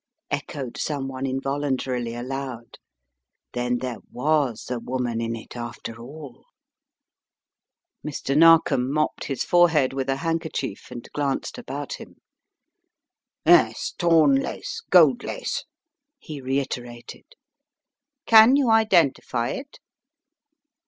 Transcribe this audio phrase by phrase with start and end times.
[0.31, 2.79] echoed someone involuntarily aloud
[3.53, 6.45] Then there was a woman in it, after all!
[8.03, 8.35] Mr.
[8.35, 12.15] Narkom mopped his forehead with a handker chief and glanced about him.
[13.45, 15.65] "Yes, torn lace, gold lace,"
[16.17, 17.25] he reiterated.
[18.25, 19.77] "Can you identify it?"